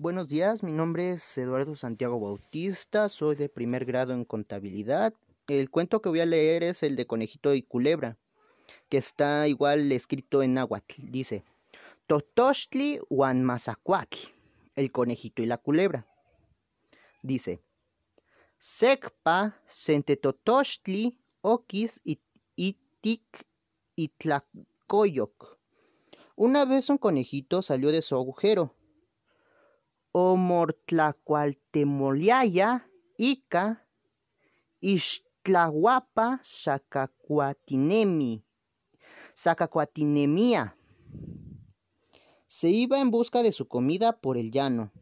[0.00, 5.12] Buenos días, mi nombre es Eduardo Santiago Bautista, soy de primer grado en contabilidad.
[5.46, 8.16] El cuento que voy a leer es el de Conejito y Culebra,
[8.88, 11.02] que está igual escrito en náhuatl.
[11.10, 11.44] Dice,
[12.06, 14.16] Totochtli Juan Mazacuatl,
[14.74, 16.06] el conejito y la culebra.
[17.22, 17.60] Dice,
[18.56, 22.00] Secpa sente Totochtli okis
[22.56, 23.46] itik
[23.96, 25.58] itlacoyoc.
[26.36, 28.74] Una vez un conejito salió de su agujero.
[30.12, 33.86] Omortlacualtemoliaya, Ica,
[34.80, 38.44] Ixtlahuapa, Sacacuatinemia.
[42.46, 44.92] Se iba en busca de su comida por el llano.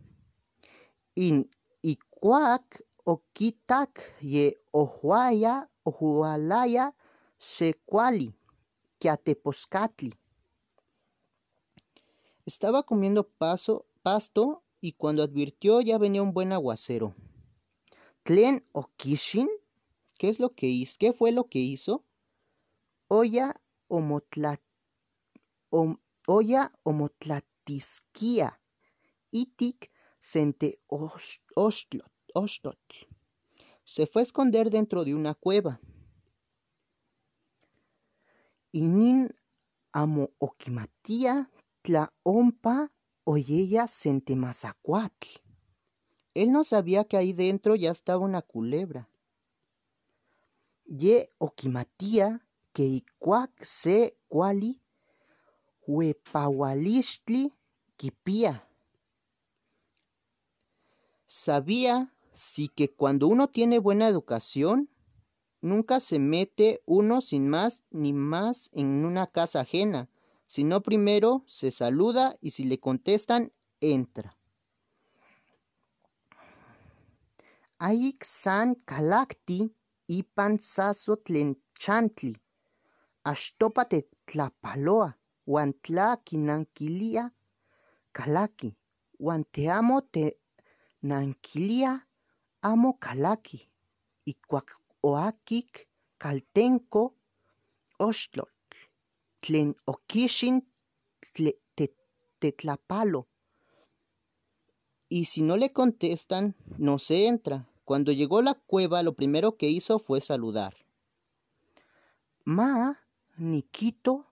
[1.14, 6.94] In Icuac, Oquitac, Ye Ojuaya, Ojualaya,
[7.38, 8.34] Secuali,
[8.98, 10.12] Quiateposcatli.
[12.44, 17.14] Estaba comiendo paso, pasto y cuando advirtió ya venía un buen aguacero.
[18.22, 19.48] Tlen Okishin,
[20.18, 20.96] ¿qué es lo que hizo?
[20.98, 22.04] ¿Qué fue lo que hizo?
[23.08, 23.54] Oya
[23.88, 24.60] omotla,
[25.70, 26.72] om, Oya
[29.30, 32.78] itik sente ostot.
[33.84, 35.80] Se fue a esconder dentro de una cueva.
[38.72, 39.34] Inin
[39.92, 42.92] amo okimatia tla ompa
[43.30, 45.28] Oyeya Sentemazacuatl.
[46.32, 49.10] Él no sabía que ahí dentro ya estaba una culebra.
[50.86, 52.40] Ye oquimatía
[52.72, 54.80] que icuac se cuali
[55.86, 57.52] huepahualistli
[57.98, 58.66] quipía.
[61.26, 64.88] Sabía sí que cuando uno tiene buena educación,
[65.60, 70.08] nunca se mete uno sin más ni más en una casa ajena,
[70.48, 74.34] sino primero se saluda y si le contestan, entra.
[77.78, 79.58] Aik san kalakti
[80.08, 82.34] ipan saso tlenchantli,
[83.24, 87.24] ashtopate tlapaloa, wan tla kinankilia
[88.12, 88.70] kalaki,
[89.26, 89.68] wan te
[91.02, 91.92] nankilia
[92.62, 93.60] amo kalaki,
[94.24, 94.68] ikuak
[95.02, 95.72] oakik
[99.40, 99.76] tlen
[102.38, 103.28] tetlapalo.
[105.08, 107.68] Y si no le contestan, no se entra.
[107.84, 110.76] Cuando llegó a la cueva, lo primero que hizo fue saludar.
[112.44, 113.00] Ma,
[113.38, 114.26] Nikito,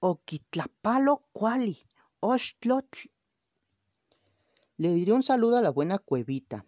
[0.00, 1.86] Oquitlapalo, Cuali,
[2.20, 3.08] Oshtlotl.
[4.76, 6.66] Le diré un saludo a la buena cuevita.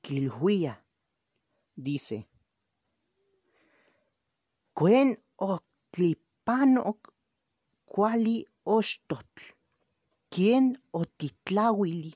[0.00, 0.84] Quilhuía,
[1.74, 2.28] dice.
[4.72, 5.22] Cuen
[5.90, 7.14] Tlipanoc
[7.84, 9.42] cuali ostotl,
[10.28, 12.14] quien otitlawili.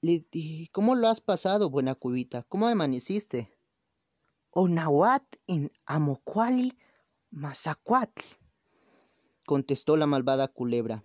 [0.00, 2.42] Le dije, ¿cómo lo has pasado, buena cuevita?
[2.42, 3.56] ¿Cómo amaneciste?
[4.50, 6.76] Onahuat en Amocuali,
[7.30, 8.22] Mazacuatl,
[9.46, 11.02] contestó la malvada culebra.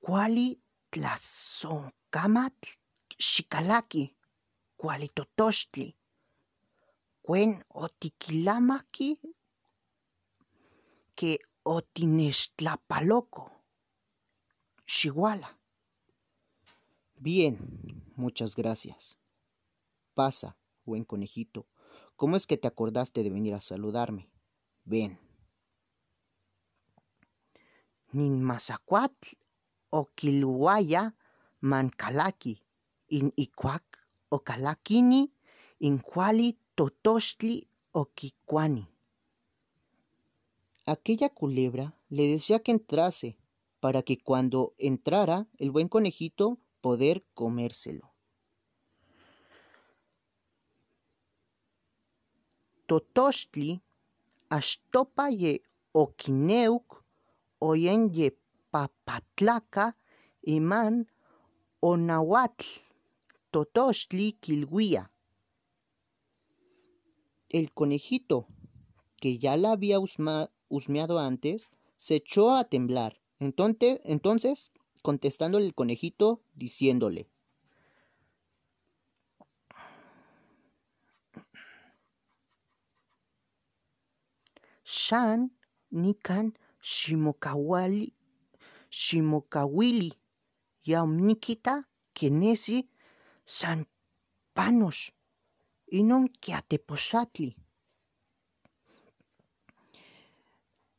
[0.00, 0.60] Cuali
[0.90, 2.83] tlazocamatl
[3.18, 4.16] xikalaki,
[4.76, 5.96] cualitotochtli,
[7.22, 9.20] cuen otiquilamaki
[11.14, 13.50] que otinextlapaloco,
[14.86, 15.58] xihuala.
[17.16, 17.58] Bien,
[18.16, 19.18] muchas gracias.
[20.14, 21.66] Pasa, buen conejito.
[22.16, 24.30] ¿Cómo es que te acordaste de venir a saludarme?
[24.84, 25.18] Ven.
[28.12, 29.36] Nin mazacuatl
[29.90, 30.10] o
[31.60, 32.63] mancalaki,
[33.18, 33.84] in icuac
[34.34, 35.22] o calakini,
[35.86, 37.56] in cuali totochtli
[37.92, 38.84] o quicuani.
[40.86, 43.36] Aquella culebra le decía que entrase
[43.80, 48.12] para que cuando entrara el buen conejito poder comérselo.
[52.86, 53.80] Totochtli
[54.50, 55.62] ashtopa ye
[55.92, 56.86] oquineuk
[57.60, 58.28] oyen ye
[58.72, 59.96] papatlaca
[60.56, 60.94] iman
[61.80, 62.83] onahuatl
[63.54, 65.12] totochtli quilhuía.
[67.48, 68.48] El conejito,
[69.20, 73.20] que ya la había husmeado antes, se echó a temblar.
[73.38, 74.72] Entonces, entonces
[75.02, 77.30] contestándole el conejito, diciéndole,
[84.84, 85.56] Shan
[85.90, 88.16] nikan shimokawali
[88.90, 90.12] shimokawili
[90.82, 92.90] yaumnikita kenesi
[93.44, 93.88] san
[94.52, 95.12] panos
[95.86, 97.56] inon kiateposatli.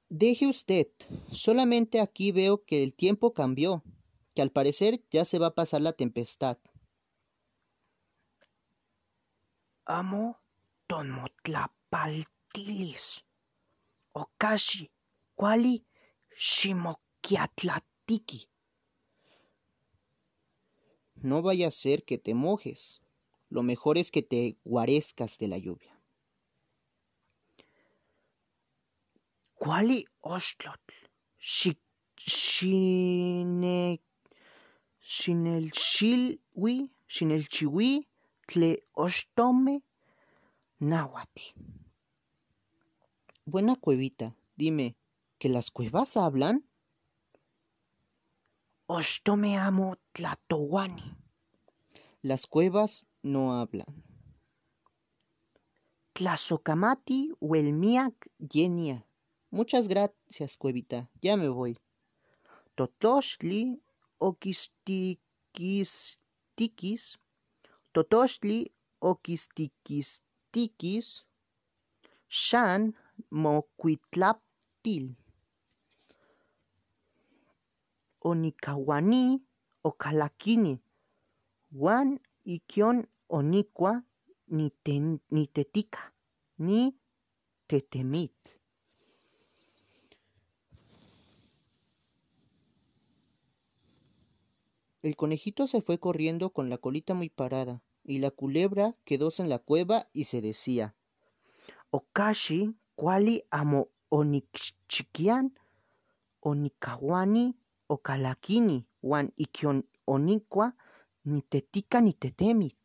[0.10, 0.88] Deje usted,
[1.32, 3.84] solamente aquí veo que el tiempo cambió,
[4.34, 6.60] que al parecer ya se va a pasar la tempestad.
[9.86, 10.40] Amo
[10.88, 13.26] tonmotlapaltilis.
[14.14, 14.92] Okashi,
[15.36, 15.86] kuali
[16.36, 18.50] ximokiatlatiki.
[21.30, 23.02] No vaya a ser que te mojes.
[23.50, 25.94] Lo mejor es que te guarezcas de la lluvia.
[29.62, 30.00] Kuali
[30.36, 30.94] oxtlotl.
[31.40, 31.82] Xi-
[32.18, 33.80] Xine.
[35.16, 36.76] Xinelxilwi.
[37.14, 37.90] Xinelchiwi.
[38.50, 38.72] Tle
[39.06, 39.76] oxtome.
[40.92, 41.42] Náhuatl.
[43.46, 44.96] Buena cuevita, dime,
[45.40, 46.68] ¿que las cuevas hablan?
[48.88, 51.18] Oxtome amo tlatowani.
[52.22, 54.04] Las cuevas no hablan.
[56.14, 59.04] Tlazocamati huelmiak Yenia.
[59.50, 61.10] Muchas gracias, cuevita.
[61.20, 61.80] Ya me voy.
[62.76, 63.82] Totoxtli
[64.20, 67.18] oquistiquistikis.
[67.92, 71.26] Totoxtli oquistiquistikis.
[72.30, 72.96] Xan
[73.32, 75.18] mocuitlapil.
[78.30, 79.44] Onicawani
[79.84, 80.74] ocalaquini.
[81.72, 84.04] Juan iquion onicua
[84.48, 84.72] ni,
[87.68, 88.34] tetemit.
[95.04, 99.50] El conejito se fue corriendo con la colita muy parada, y la culebra quedóse en
[99.50, 100.96] la cueva y se decía,
[101.92, 105.60] Okashi kuali amo onikchikian
[106.40, 107.56] onikawani
[107.94, 110.74] okalakini wan ikion onikua
[111.26, 112.84] ni tetica ni tetemit.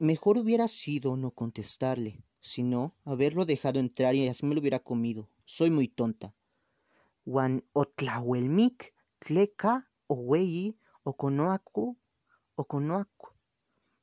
[0.00, 5.28] mejor hubiera sido no contestarle, sino haberlo dejado entrar y así me lo hubiera comido.
[5.44, 6.34] Soy muy tonta.
[7.26, 11.96] Wan otlahuelmik tleka oweyi okonoaku
[12.56, 13.28] okonoaku.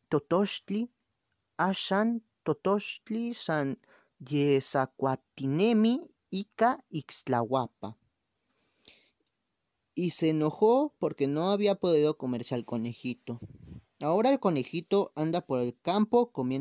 [0.10, 0.90] Totoxtli
[1.58, 3.78] axan totoxtli san
[4.30, 5.94] yesacuatinemi
[6.32, 7.96] ika ixtlahuapa.
[9.96, 13.40] Y se enojó porque no había podido comerse al conejito.
[14.02, 16.60] Ahora el conejito anda por el campo comiendo